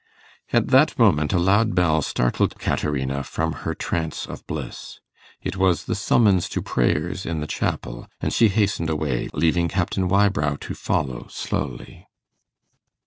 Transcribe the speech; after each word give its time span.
At 0.51 0.69
that 0.69 0.97
moment 0.97 1.31
a 1.31 1.37
loud 1.37 1.75
bell 1.75 2.01
startled 2.01 2.57
Caterina 2.57 3.21
from 3.21 3.53
her 3.53 3.75
trance 3.75 4.25
of 4.25 4.43
bliss. 4.47 4.99
It 5.43 5.57
was 5.57 5.83
the 5.85 5.93
summons 5.93 6.49
to 6.49 6.61
prayers 6.63 7.23
in 7.23 7.39
the 7.39 7.45
chapel, 7.45 8.07
and 8.19 8.33
she 8.33 8.47
hastened 8.47 8.89
away, 8.89 9.29
leaving 9.31 9.67
Captain 9.67 10.07
Wybrow 10.07 10.55
to 10.55 10.73
follow 10.73 11.27
slowly. 11.29 12.07